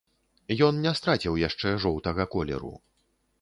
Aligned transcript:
Ён 0.67 0.79
не 0.85 0.93
страціў 0.99 1.37
яшчэ 1.41 1.75
жоўтага 1.85 2.27
колеру. 2.37 2.73